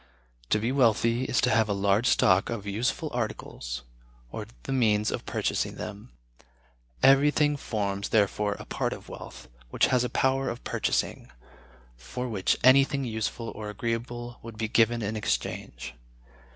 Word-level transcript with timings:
To 0.49 0.57
be 0.57 0.71
wealthy 0.71 1.25
is 1.25 1.39
to 1.41 1.51
have 1.51 1.69
a 1.69 1.73
large 1.73 2.07
stock 2.07 2.49
of 2.49 2.65
useful 2.65 3.11
articles, 3.13 3.83
or 4.31 4.47
the 4.63 4.71
means 4.71 5.11
of 5.11 5.27
purchasing 5.27 5.75
them. 5.75 6.09
Everything 7.03 7.55
forms, 7.55 8.09
therefore, 8.09 8.53
a 8.53 8.65
part 8.65 8.93
of 8.93 9.09
wealth, 9.09 9.47
which 9.69 9.85
has 9.93 10.03
a 10.03 10.09
power 10.09 10.49
of 10.49 10.63
purchasing; 10.63 11.29
for 11.97 12.27
which 12.27 12.57
anything 12.63 13.03
useful 13.05 13.49
or 13.49 13.69
agreeable 13.69 14.39
would 14.41 14.57
be 14.57 14.67
given 14.67 15.03
in 15.03 15.15
exchange. 15.15 15.93